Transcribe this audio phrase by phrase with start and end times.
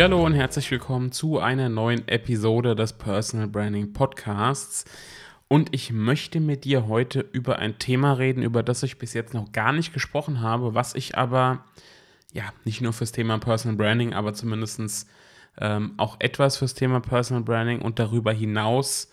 [0.00, 4.84] Hallo und herzlich willkommen zu einer neuen Episode des Personal Branding Podcasts.
[5.48, 9.34] Und ich möchte mit dir heute über ein Thema reden, über das ich bis jetzt
[9.34, 11.64] noch gar nicht gesprochen habe, was ich aber
[12.32, 15.08] ja nicht nur fürs Thema Personal Branding, aber zumindest
[15.60, 19.10] ähm, auch etwas fürs Thema Personal Branding und darüber hinaus,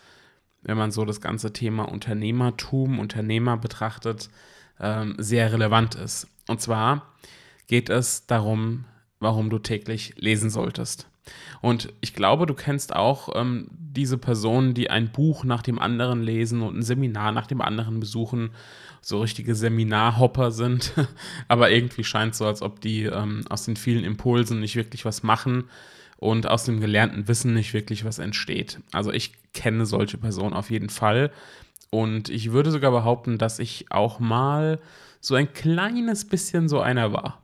[0.62, 4.30] wenn man so das ganze Thema Unternehmertum, Unternehmer betrachtet,
[4.78, 6.28] ähm, sehr relevant ist.
[6.46, 7.12] Und zwar
[7.66, 8.84] geht es darum,
[9.20, 11.06] warum du täglich lesen solltest.
[11.60, 16.22] Und ich glaube, du kennst auch ähm, diese Personen, die ein Buch nach dem anderen
[16.22, 18.50] lesen und ein Seminar nach dem anderen besuchen,
[19.00, 20.92] so richtige Seminarhopper sind,
[21.48, 25.04] aber irgendwie scheint es so, als ob die ähm, aus den vielen Impulsen nicht wirklich
[25.04, 25.64] was machen
[26.18, 28.80] und aus dem gelernten Wissen nicht wirklich was entsteht.
[28.92, 31.30] Also ich kenne solche Personen auf jeden Fall
[31.90, 34.80] und ich würde sogar behaupten, dass ich auch mal
[35.20, 37.42] so ein kleines bisschen so einer war.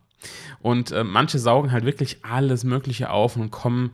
[0.63, 3.91] Und äh, manche saugen halt wirklich alles Mögliche auf und kommen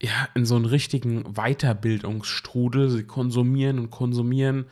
[0.00, 2.88] ja in so einen richtigen Weiterbildungsstrudel.
[2.88, 4.66] Sie konsumieren und konsumieren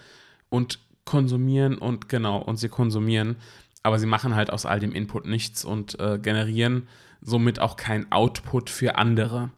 [0.49, 3.37] und konsumieren und genau, und sie konsumieren.
[3.83, 6.89] Aber sie machen halt aus all dem Input nichts und äh, generieren
[7.21, 9.51] somit auch kein Output für andere.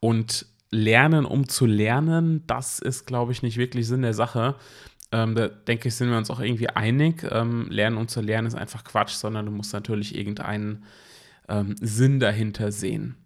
[0.00, 4.54] Und lernen, um zu lernen, das ist, glaube ich, nicht wirklich Sinn der Sache.
[5.10, 7.26] Ähm, da denke ich, sind wir uns auch irgendwie einig.
[7.30, 10.84] Ähm, lernen, um zu lernen, ist einfach Quatsch, sondern du musst natürlich irgendeinen
[11.48, 13.16] ähm, Sinn dahinter sehen.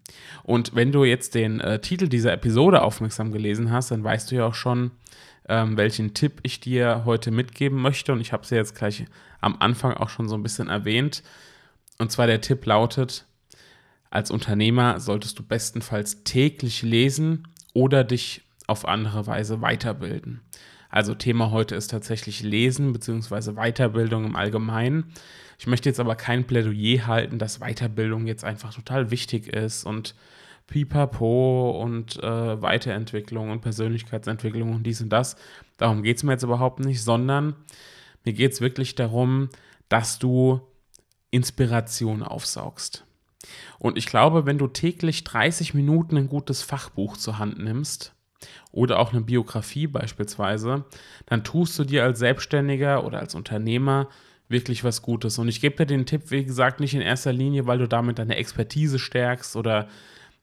[0.43, 4.37] Und wenn du jetzt den äh, Titel dieser Episode aufmerksam gelesen hast, dann weißt du
[4.37, 4.91] ja auch schon,
[5.49, 8.13] ähm, welchen Tipp ich dir heute mitgeben möchte.
[8.13, 9.05] Und ich habe es ja jetzt gleich
[9.41, 11.23] am Anfang auch schon so ein bisschen erwähnt.
[11.99, 13.27] Und zwar der Tipp lautet,
[14.11, 20.41] als Unternehmer solltest du bestenfalls täglich lesen oder dich auf andere Weise weiterbilden.
[20.93, 23.55] Also Thema heute ist tatsächlich Lesen bzw.
[23.55, 25.11] Weiterbildung im Allgemeinen.
[25.59, 30.15] Ich möchte jetzt aber kein Plädoyer halten, dass Weiterbildung jetzt einfach total wichtig ist und
[30.67, 35.37] Pipapo und äh, Weiterentwicklung und Persönlichkeitsentwicklung und dies und das.
[35.79, 37.57] Darum geht es mir jetzt überhaupt nicht, sondern
[38.25, 39.49] mir geht es wirklich darum,
[39.89, 40.61] dass du
[41.31, 43.07] Inspiration aufsaugst.
[43.79, 48.13] Und ich glaube, wenn du täglich 30 Minuten ein gutes Fachbuch zur Hand nimmst,
[48.71, 50.85] oder auch eine Biografie beispielsweise,
[51.27, 54.09] dann tust du dir als Selbstständiger oder als Unternehmer
[54.49, 55.39] wirklich was Gutes.
[55.39, 58.19] Und ich gebe dir den Tipp, wie gesagt, nicht in erster Linie, weil du damit
[58.19, 59.89] deine Expertise stärkst oder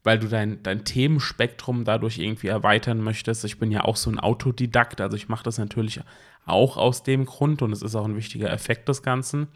[0.03, 3.43] weil du dein, dein Themenspektrum dadurch irgendwie erweitern möchtest.
[3.45, 6.01] Ich bin ja auch so ein Autodidakt, also ich mache das natürlich
[6.45, 9.47] auch aus dem Grund und es ist auch ein wichtiger Effekt des Ganzen.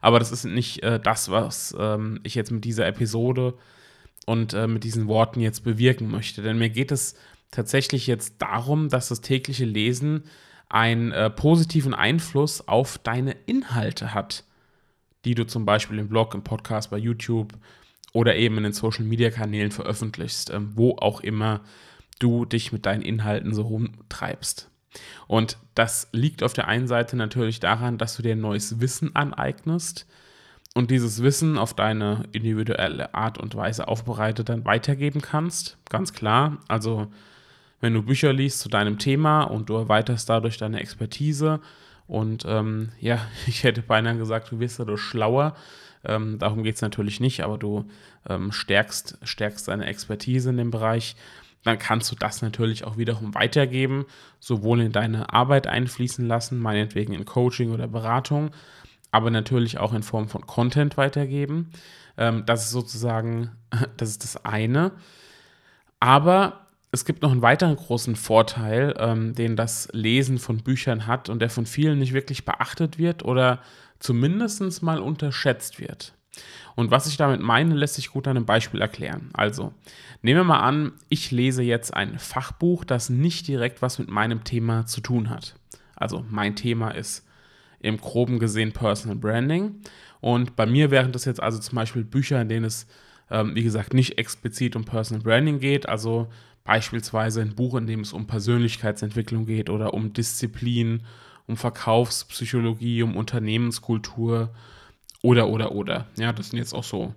[0.00, 3.54] Aber das ist nicht äh, das, was ähm, ich jetzt mit dieser Episode
[4.26, 6.40] und äh, mit diesen Worten jetzt bewirken möchte.
[6.40, 7.16] Denn mir geht es
[7.50, 10.24] tatsächlich jetzt darum, dass das tägliche Lesen
[10.68, 14.44] einen äh, positiven Einfluss auf deine Inhalte hat,
[15.24, 17.52] die du zum Beispiel im Blog, im Podcast, bei YouTube
[18.12, 21.60] oder eben in den Social Media Kanälen veröffentlichst, äh, wo auch immer
[22.20, 24.70] du dich mit deinen Inhalten so rumtreibst.
[25.26, 30.06] Und das liegt auf der einen Seite natürlich daran, dass du dir neues Wissen aneignest
[30.74, 35.78] und dieses Wissen auf deine individuelle Art und Weise aufbereitet dann weitergeben kannst.
[35.88, 36.58] Ganz klar.
[36.68, 37.08] Also
[37.80, 41.60] wenn du Bücher liest zu deinem Thema und du erweiterst dadurch deine Expertise.
[42.06, 45.54] Und ähm, ja, ich hätte beinahe gesagt, du wirst dadurch schlauer.
[46.04, 47.86] Ähm, darum geht es natürlich nicht, aber du
[48.28, 51.16] ähm, stärkst, stärkst deine Expertise in dem Bereich.
[51.62, 54.06] Dann kannst du das natürlich auch wiederum weitergeben,
[54.38, 58.50] sowohl in deine Arbeit einfließen lassen, meinetwegen in Coaching oder Beratung,
[59.12, 61.70] aber natürlich auch in Form von Content weitergeben.
[62.16, 63.50] Ähm, das ist sozusagen,
[63.98, 64.92] das ist das eine.
[65.98, 71.28] Aber es gibt noch einen weiteren großen Vorteil, ähm, den das Lesen von Büchern hat
[71.28, 73.60] und der von vielen nicht wirklich beachtet wird oder
[74.00, 76.14] zumindest mal unterschätzt wird.
[76.74, 79.30] Und was ich damit meine, lässt sich gut an einem Beispiel erklären.
[79.32, 79.72] Also,
[80.22, 84.44] nehmen wir mal an, ich lese jetzt ein Fachbuch, das nicht direkt was mit meinem
[84.44, 85.56] Thema zu tun hat.
[85.96, 87.26] Also, mein Thema ist
[87.80, 89.80] im groben gesehen Personal Branding.
[90.20, 92.86] Und bei mir wären das jetzt also zum Beispiel Bücher, in denen es,
[93.30, 96.28] ähm, wie gesagt, nicht explizit um Personal Branding geht, also
[96.70, 101.02] Beispielsweise ein Buch, in dem es um Persönlichkeitsentwicklung geht oder um Disziplin,
[101.48, 104.54] um Verkaufspsychologie, um Unternehmenskultur
[105.20, 106.06] oder, oder, oder.
[106.16, 107.12] Ja, das sind jetzt auch so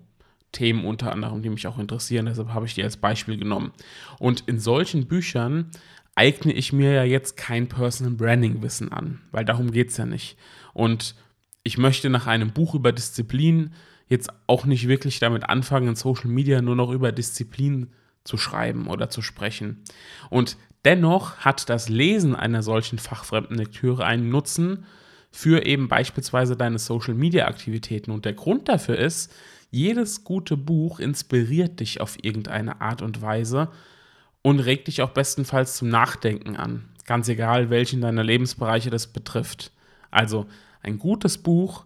[0.54, 2.26] Themen unter anderem, die mich auch interessieren.
[2.26, 3.74] Deshalb habe ich die als Beispiel genommen.
[4.18, 5.70] Und in solchen Büchern
[6.16, 10.08] eigne ich mir ja jetzt kein Personal Branding Wissen an, weil darum geht es ja
[10.08, 10.36] nicht.
[10.74, 11.14] Und
[11.62, 13.76] ich möchte nach einem Buch über Disziplin
[14.08, 17.92] jetzt auch nicht wirklich damit anfangen, in Social Media nur noch über Disziplin
[18.24, 19.84] zu schreiben oder zu sprechen.
[20.30, 24.86] Und dennoch hat das Lesen einer solchen fachfremden Lektüre einen Nutzen
[25.32, 28.12] für eben beispielsweise deine Social Media Aktivitäten.
[28.12, 29.34] Und der Grund dafür ist,
[29.72, 33.70] jedes gute Buch inspiriert dich auf irgendeine Art und Weise
[34.44, 36.86] und regt dich auch bestenfalls zum Nachdenken an.
[37.06, 39.72] Ganz egal, welchen deiner Lebensbereiche das betrifft.
[40.12, 40.46] Also
[40.84, 41.86] ein gutes Buch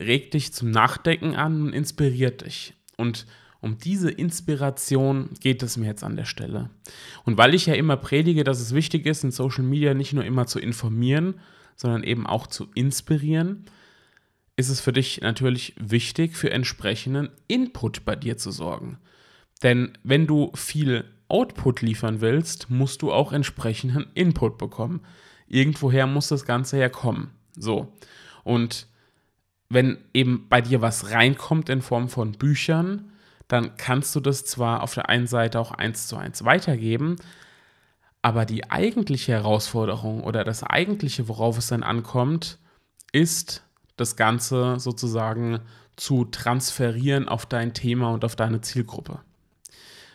[0.00, 2.74] regt dich zum Nachdenken an und inspiriert dich.
[2.96, 3.26] Und
[3.66, 6.70] um diese Inspiration geht es mir jetzt an der Stelle.
[7.24, 10.24] Und weil ich ja immer predige, dass es wichtig ist, in Social Media nicht nur
[10.24, 11.34] immer zu informieren,
[11.74, 13.64] sondern eben auch zu inspirieren,
[14.54, 18.98] ist es für dich natürlich wichtig, für entsprechenden Input bei dir zu sorgen.
[19.64, 25.00] Denn wenn du viel Output liefern willst, musst du auch entsprechenden Input bekommen.
[25.48, 27.32] Irgendwoher muss das Ganze herkommen.
[27.56, 27.92] So.
[28.44, 28.86] Und
[29.68, 33.10] wenn eben bei dir was reinkommt in Form von Büchern,
[33.48, 37.16] dann kannst du das zwar auf der einen Seite auch eins zu eins weitergeben,
[38.22, 42.58] aber die eigentliche Herausforderung oder das eigentliche, worauf es dann ankommt,
[43.12, 43.62] ist
[43.96, 45.60] das Ganze sozusagen
[45.96, 49.20] zu transferieren auf dein Thema und auf deine Zielgruppe.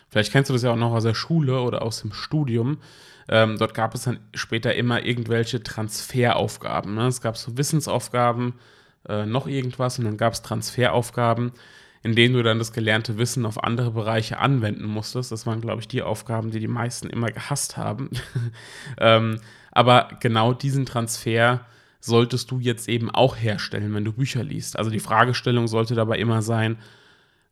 [0.08, 2.78] Vielleicht kennst du das ja auch noch aus der Schule oder aus dem Studium.
[3.28, 6.94] Ähm, dort gab es dann später immer irgendwelche Transferaufgaben.
[6.94, 7.06] Ne?
[7.06, 8.54] Es gab so Wissensaufgaben,
[9.08, 11.52] äh, noch irgendwas und dann gab es Transferaufgaben,
[12.02, 15.30] in denen du dann das gelernte Wissen auf andere Bereiche anwenden musstest.
[15.30, 18.10] Das waren, glaube ich, die Aufgaben, die die meisten immer gehasst haben.
[18.98, 19.40] ähm,
[19.70, 21.60] aber genau diesen Transfer
[22.00, 24.76] solltest du jetzt eben auch herstellen, wenn du Bücher liest.
[24.76, 26.76] Also die Fragestellung sollte dabei immer sein,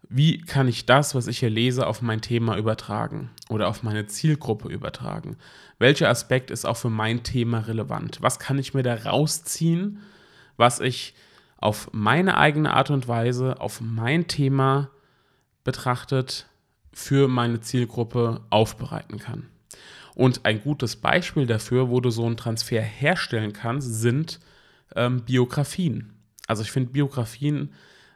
[0.08, 4.06] wie kann ich das, was ich hier lese, auf mein Thema übertragen oder auf meine
[4.06, 5.36] Zielgruppe übertragen?
[5.78, 8.18] Welcher Aspekt ist auch für mein Thema relevant?
[8.20, 10.00] Was kann ich mir da rausziehen,
[10.56, 11.14] was ich
[11.60, 14.90] auf meine eigene Art und Weise, auf mein Thema
[15.64, 16.46] betrachtet
[16.92, 19.46] für meine Zielgruppe aufbereiten kann?
[20.14, 24.40] Und ein gutes Beispiel dafür, wo du so einen Transfer herstellen kannst, sind
[24.94, 26.12] ähm, Biografien.
[26.46, 27.72] Also ich finde Biografien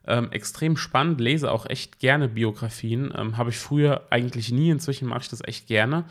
[0.07, 3.13] ähm, extrem spannend, lese auch echt gerne Biografien.
[3.17, 6.05] Ähm, Habe ich früher eigentlich nie, inzwischen mache ich das echt gerne,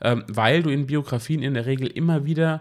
[0.00, 2.60] ähm, weil du in Biografien in der Regel immer wieder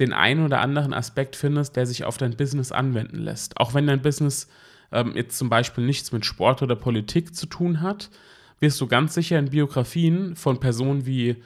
[0.00, 3.58] den einen oder anderen Aspekt findest, der sich auf dein Business anwenden lässt.
[3.58, 4.48] Auch wenn dein Business
[4.90, 8.10] ähm, jetzt zum Beispiel nichts mit Sport oder Politik zu tun hat,
[8.58, 11.36] wirst du ganz sicher in Biografien von Personen wie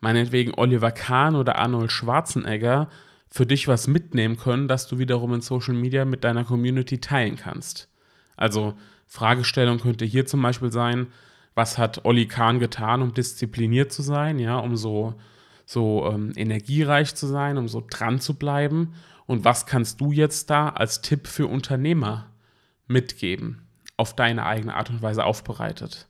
[0.00, 2.88] meinetwegen Oliver Kahn oder Arnold Schwarzenegger
[3.28, 7.36] für dich was mitnehmen können, das du wiederum in Social Media mit deiner Community teilen
[7.36, 7.88] kannst.
[8.36, 8.74] Also
[9.06, 11.08] Fragestellung könnte hier zum Beispiel sein,
[11.54, 15.14] was hat Olli Kahn getan, um diszipliniert zu sein, ja, um so,
[15.70, 18.94] so ähm, energiereich zu sein, um so dran zu bleiben?
[19.26, 22.26] Und was kannst du jetzt da als Tipp für Unternehmer
[22.88, 23.62] mitgeben,
[23.96, 26.08] auf deine eigene Art und Weise aufbereitet?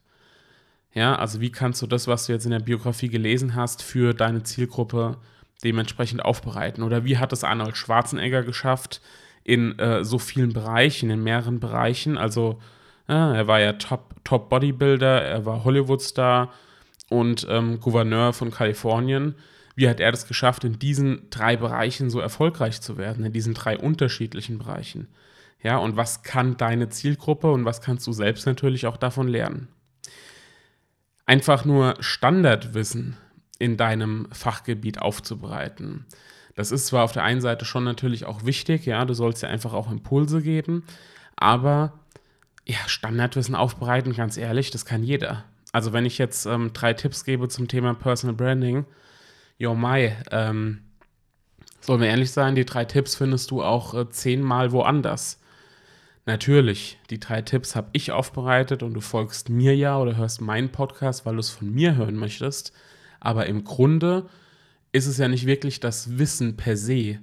[0.94, 4.14] Ja, also wie kannst du das, was du jetzt in der Biografie gelesen hast, für
[4.14, 5.18] deine Zielgruppe
[5.62, 6.82] dementsprechend aufbereiten?
[6.82, 9.02] Oder wie hat es Arnold Schwarzenegger geschafft,
[9.44, 12.16] in äh, so vielen Bereichen, in mehreren Bereichen.
[12.16, 12.58] Also
[13.08, 16.50] ja, er war ja Top, Top Bodybuilder, er war Hollywood-Star
[17.10, 19.34] und ähm, Gouverneur von Kalifornien.
[19.74, 23.52] Wie hat er das geschafft, in diesen drei Bereichen so erfolgreich zu werden, in diesen
[23.52, 25.08] drei unterschiedlichen Bereichen?
[25.62, 29.68] Ja, und was kann deine Zielgruppe und was kannst du selbst natürlich auch davon lernen?
[31.26, 33.18] Einfach nur Standardwissen
[33.58, 36.06] in deinem Fachgebiet aufzubereiten
[36.60, 39.48] das ist zwar auf der einen Seite schon natürlich auch wichtig, ja, du sollst ja
[39.48, 40.84] einfach auch Impulse geben,
[41.34, 41.94] aber
[42.66, 45.44] ja, Standardwissen aufbereiten, ganz ehrlich, das kann jeder.
[45.72, 48.86] Also wenn ich jetzt ähm, drei Tipps gebe zum Thema Personal Branding,
[49.58, 50.80] yo mai, ähm,
[51.80, 55.38] sollen wir ehrlich sein, die drei Tipps findest du auch äh, zehnmal woanders.
[56.26, 60.70] Natürlich, die drei Tipps habe ich aufbereitet und du folgst mir ja oder hörst meinen
[60.70, 62.72] Podcast, weil du es von mir hören möchtest.
[63.20, 64.28] Aber im Grunde
[64.92, 67.20] ist es ja nicht wirklich das Wissen per se,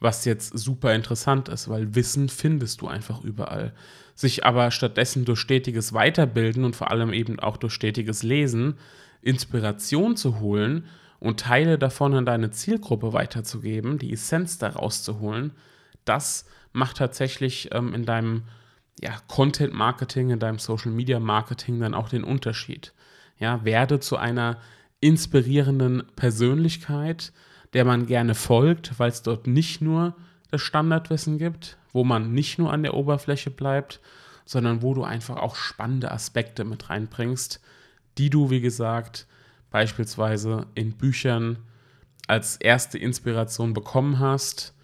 [0.00, 3.72] was jetzt super interessant ist, weil Wissen findest du einfach überall.
[4.14, 8.76] Sich aber stattdessen durch stetiges Weiterbilden und vor allem eben auch durch stetiges Lesen
[9.22, 10.86] Inspiration zu holen
[11.18, 15.52] und Teile davon an deine Zielgruppe weiterzugeben, die Essenz daraus zu holen,
[16.04, 18.42] das macht tatsächlich ähm, in deinem
[19.00, 22.92] ja, Content Marketing, in deinem Social Media Marketing dann auch den Unterschied.
[23.38, 24.58] Ja, werde zu einer
[25.00, 27.32] inspirierenden Persönlichkeit,
[27.72, 30.14] der man gerne folgt, weil es dort nicht nur
[30.50, 34.00] das Standardwissen gibt, wo man nicht nur an der Oberfläche bleibt,
[34.44, 37.60] sondern wo du einfach auch spannende Aspekte mit reinbringst,
[38.18, 39.26] die du, wie gesagt,
[39.70, 41.58] beispielsweise in Büchern
[42.28, 44.74] als erste Inspiration bekommen hast,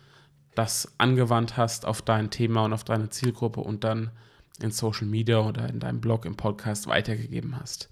[0.54, 4.10] das angewandt hast auf dein Thema und auf deine Zielgruppe und dann
[4.60, 7.88] in Social Media oder in deinem Blog, im Podcast weitergegeben hast.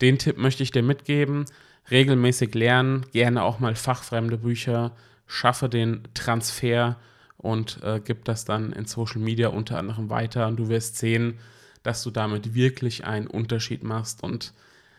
[0.00, 1.44] Den Tipp möchte ich dir mitgeben.
[1.90, 4.92] Regelmäßig lernen, gerne auch mal fachfremde Bücher,
[5.26, 6.96] schaffe den Transfer
[7.36, 11.38] und äh, gib das dann in Social Media unter anderem weiter und du wirst sehen,
[11.82, 14.52] dass du damit wirklich einen Unterschied machst und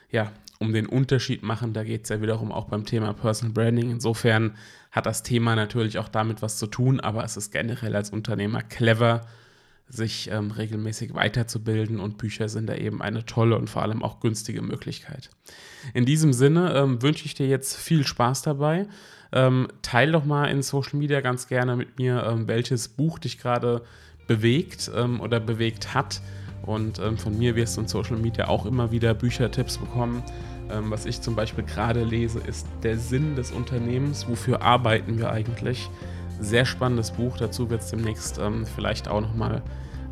[0.09, 3.89] ja, um den Unterschied machen, da geht es ja wiederum auch beim Thema Personal Branding.
[3.89, 4.55] Insofern
[4.91, 8.61] hat das Thema natürlich auch damit was zu tun, aber es ist generell als Unternehmer
[8.61, 9.25] clever,
[9.91, 14.21] sich ähm, regelmäßig weiterzubilden und Bücher sind da eben eine tolle und vor allem auch
[14.21, 15.29] günstige Möglichkeit.
[15.93, 18.87] In diesem Sinne ähm, wünsche ich dir jetzt viel Spaß dabei.
[19.33, 23.37] Ähm, teil doch mal in Social Media ganz gerne mit mir, ähm, welches Buch dich
[23.37, 23.81] gerade
[24.27, 26.21] bewegt ähm, oder bewegt hat.
[26.63, 30.23] Und ähm, von mir wirst du in Social Media auch immer wieder Büchertipps bekommen.
[30.69, 34.29] was ich zum Beispiel gerade lese, ist Der Sinn des Unternehmens.
[34.29, 35.89] Wofür arbeiten wir eigentlich?
[36.41, 37.37] Sehr spannendes Buch.
[37.37, 38.41] Dazu wird es demnächst
[38.75, 39.61] vielleicht auch nochmal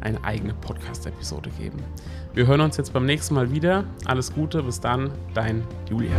[0.02, 1.84] eine eigene Podcast-Episode geben.
[2.34, 3.84] Wir hören uns jetzt beim nächsten Mal wieder.
[4.06, 6.16] Alles Gute, bis dann, dein Julian.